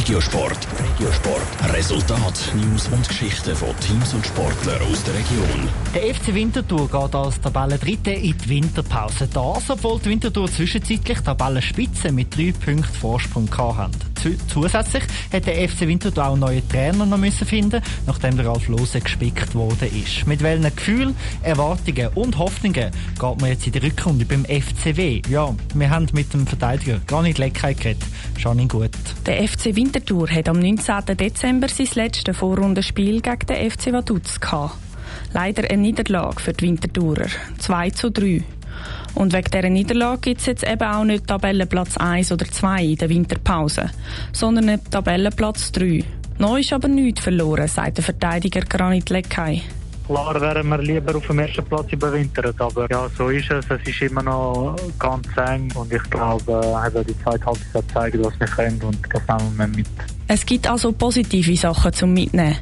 Regiosport. 0.00 0.66
Regiosport. 0.78 1.74
Resultat, 1.74 2.54
News 2.54 2.88
und 2.88 3.06
Geschichten 3.06 3.54
von 3.54 3.78
Teams 3.80 4.14
und 4.14 4.26
Sportlern 4.26 4.80
aus 4.90 5.04
der 5.04 5.12
Region. 5.12 5.68
Der 5.94 6.14
FC 6.14 6.34
Winterthur 6.34 6.88
geht 6.88 7.14
als 7.14 7.38
Tabellendritte 7.38 8.12
in 8.12 8.34
die 8.38 8.48
Winterpause. 8.48 9.28
Das, 9.30 9.68
obwohl 9.68 10.00
die 10.00 10.08
Winterthur 10.08 10.50
zwischenzeitlich 10.50 11.20
Tabellenspitze 11.20 12.12
mit 12.12 12.34
drei 12.34 12.52
Punkten 12.52 12.84
Vorsprung 12.84 13.50
hatten. 13.58 14.09
Zusätzlich 14.48 15.04
hat 15.32 15.46
der 15.46 15.68
FC 15.68 15.82
Winterthur 15.82 16.26
auch 16.26 16.36
neue 16.36 16.66
Trainer 16.68 17.06
noch 17.06 17.18
müssen 17.18 17.46
finden, 17.46 17.82
nachdem 18.06 18.36
der 18.36 18.46
Ralf 18.46 18.68
Lose 18.68 19.00
gespickt 19.00 19.54
worden 19.54 19.88
ist. 19.94 20.26
Mit 20.26 20.42
welchen 20.42 20.74
Gefühlen, 20.74 21.16
Erwartungen 21.42 22.08
und 22.14 22.38
Hoffnungen 22.38 22.90
geht 22.92 23.40
man 23.40 23.50
jetzt 23.50 23.66
in 23.66 23.72
die 23.72 23.78
Rückrunde 23.78 24.24
beim 24.24 24.44
FCW? 24.44 25.22
Ja, 25.28 25.54
wir 25.74 25.90
haben 25.90 26.06
mit 26.12 26.32
dem 26.34 26.46
Verteidiger 26.46 27.00
Granit 27.06 27.38
Leckheit 27.38 27.78
geredet. 27.78 28.02
Schon 28.38 28.68
gut. 28.68 28.90
Der 29.26 29.46
FC 29.46 29.76
Winterthur 29.76 30.28
hat 30.30 30.48
am 30.48 30.58
19. 30.58 31.16
Dezember 31.16 31.68
sein 31.68 31.88
letztes 31.94 32.36
Vorrundenspiel 32.36 33.20
gegen 33.20 33.46
den 33.46 33.70
FC 33.70 33.92
Vaduz 33.92 34.40
gehabt. 34.40 34.76
Leider 35.32 35.68
eine 35.70 35.82
Niederlage 35.82 36.40
für 36.40 36.52
die 36.52 36.66
Winterthurer. 36.66 37.26
2 37.58 37.90
zu 37.90 38.10
3. 38.10 38.42
Und 39.14 39.32
wegen 39.32 39.50
dieser 39.50 39.68
Niederlage 39.68 40.20
gibt 40.20 40.40
es 40.40 40.46
jetzt 40.46 40.66
eben 40.66 40.82
auch 40.82 41.04
nicht 41.04 41.26
Tabellenplatz 41.26 41.96
1 41.96 42.32
oder 42.32 42.46
2 42.46 42.84
in 42.84 42.96
der 42.96 43.08
Winterpause, 43.08 43.90
sondern 44.32 44.80
Tabellenplatz 44.90 45.72
3. 45.72 46.04
Neu 46.38 46.60
ist 46.60 46.72
aber 46.72 46.88
nichts 46.88 47.20
verloren, 47.20 47.68
sagt 47.68 47.98
der 47.98 48.04
Verteidiger 48.04 48.62
Granit 48.62 49.10
Leckay. 49.10 49.62
Klar 50.06 50.40
wären 50.40 50.68
wir 50.68 50.78
lieber 50.78 51.14
auf 51.14 51.26
dem 51.26 51.38
ersten 51.38 51.64
Platz 51.64 51.92
überwintert, 51.92 52.60
aber 52.60 52.90
ja, 52.90 53.08
so 53.16 53.28
ist 53.28 53.48
es. 53.50 53.64
Es 53.70 53.86
ist 53.86 54.02
immer 54.02 54.22
noch 54.22 54.74
ganz 54.98 55.28
eng 55.36 55.70
und 55.76 55.92
ich 55.92 56.02
glaube, 56.10 56.60
äh, 56.94 57.04
die 57.04 57.16
zweite 57.22 57.46
Halbzeit 57.46 57.84
zeigt, 57.92 58.18
was 58.24 58.40
wir 58.40 58.46
können 58.48 58.80
und 58.82 58.98
das 59.12 59.22
nehmen 59.28 59.58
wir 59.58 59.66
mit. 59.68 60.19
Es 60.32 60.46
gibt 60.46 60.68
also 60.68 60.92
positive 60.92 61.56
Sachen 61.56 61.92
zum 61.92 62.14
Mitnehmen, 62.14 62.54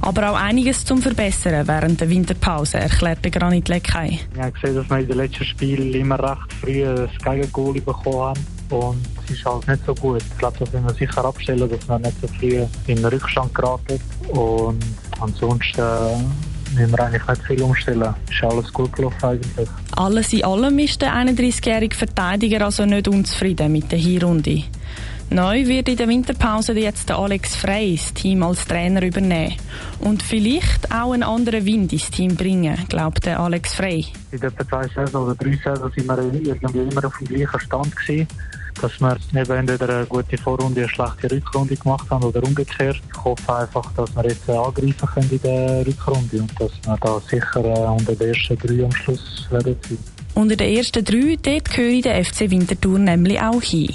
aber 0.00 0.30
auch 0.30 0.36
einiges 0.36 0.84
zum 0.84 1.02
Verbessern 1.02 1.66
während 1.66 2.00
der 2.00 2.08
Winterpause, 2.08 2.78
erklärte 2.78 3.32
Granit 3.32 3.68
Leckay. 3.68 4.20
Ich 4.32 4.40
habe 4.40 4.52
gesehen, 4.52 4.76
dass 4.76 4.88
wir 4.88 4.98
in 4.98 5.08
den 5.08 5.16
letzten 5.16 5.44
Spielen 5.44 5.92
immer 5.92 6.20
recht 6.20 6.52
früh 6.60 6.84
das 6.84 7.10
Gegengoal 7.24 7.80
bekommen 7.80 8.20
haben 8.20 8.46
und 8.70 8.98
es 9.24 9.32
ist 9.32 9.44
halt 9.44 9.66
nicht 9.66 9.84
so 9.84 9.92
gut. 9.96 10.22
Ich 10.22 10.38
glaube, 10.38 10.56
das 10.60 10.72
müssen 10.72 10.86
wir 10.86 10.94
sicher 10.94 11.24
abstellen, 11.24 11.68
dass 11.68 11.88
wir 11.88 11.98
nicht 11.98 12.20
so 12.20 12.28
früh 12.28 12.64
in 12.86 12.94
den 12.94 13.04
Rückstand 13.04 13.52
geraten 13.52 14.00
und 14.28 14.84
ansonsten 15.18 15.82
müssen 16.76 16.92
wir 16.92 17.00
eigentlich 17.00 17.26
nicht 17.26 17.42
viel 17.42 17.62
umstellen. 17.62 18.14
Ist 18.30 18.44
alles 18.44 18.72
gut 18.72 18.92
gelaufen 18.92 19.24
eigentlich. 19.24 19.68
Alles 19.96 20.32
in 20.32 20.44
allem 20.44 20.78
ist 20.78 21.02
der 21.02 21.12
31-jährige 21.12 21.96
Verteidiger 21.96 22.66
also 22.66 22.86
nicht 22.86 23.08
unzufrieden 23.08 23.72
mit 23.72 23.90
der 23.90 23.98
Hinrunde. 23.98 24.62
Neu 25.30 25.66
wird 25.66 25.88
in 25.88 25.96
der 25.96 26.08
Winterpause 26.08 26.72
jetzt 26.72 27.08
der 27.08 27.18
Alex 27.18 27.56
Frey 27.56 27.96
das 27.96 28.14
Team 28.14 28.42
als 28.42 28.66
Trainer 28.66 29.02
übernehmen 29.02 29.54
und 30.00 30.22
vielleicht 30.22 30.92
auch 30.92 31.12
einen 31.12 31.22
anderen 31.22 31.64
Wind 31.64 31.92
ins 31.92 32.10
Team 32.10 32.36
bringen, 32.36 32.78
glaubt 32.88 33.26
der 33.26 33.40
Alex 33.40 33.74
Frey. 33.74 34.06
In 34.30 34.42
etwa 34.42 34.68
zwei 34.68 34.88
Saison 34.88 35.24
oder 35.24 35.34
drei 35.34 35.58
Saison 35.62 35.90
sind 35.94 36.06
wir 36.06 36.18
irgendwie 36.18 36.78
immer 36.78 37.04
auf 37.04 37.18
dem 37.18 37.26
gleichen 37.26 37.60
Stand 37.60 37.96
gewesen 37.96 38.28
dass 38.80 39.00
wir 39.00 39.16
eben 39.34 39.52
entweder 39.52 39.88
eine 39.88 40.06
gute 40.06 40.36
Vorrunde, 40.38 40.82
eine 40.82 40.88
schlechte 40.88 41.30
Rückrunde 41.30 41.76
gemacht 41.76 42.08
haben 42.10 42.24
oder 42.24 42.42
umgekehrt. 42.42 43.00
Ich 43.10 43.24
hoffe 43.24 43.56
einfach, 43.56 43.92
dass 43.94 44.14
wir 44.14 44.24
jetzt 44.24 44.48
angreifen 44.48 45.08
können 45.14 45.30
in 45.30 45.42
der 45.42 45.86
Rückrunde 45.86 46.40
und 46.40 46.60
dass 46.60 46.72
wir 46.84 46.98
da 47.00 47.20
sicher 47.20 47.64
äh, 47.64 47.88
unter 47.88 48.14
den 48.14 48.34
ersten 48.34 48.58
drei 48.58 48.84
am 48.84 48.92
Schluss 48.92 49.46
werden 49.50 49.76
sein. 49.88 49.98
Unter 50.34 50.56
den 50.56 50.76
ersten 50.76 51.04
drei, 51.04 51.36
dort 51.40 51.70
gehöre 51.70 52.02
der 52.02 52.24
FC 52.24 52.50
Winterthur 52.50 52.98
nämlich 52.98 53.40
auch 53.40 53.62
hin. 53.62 53.94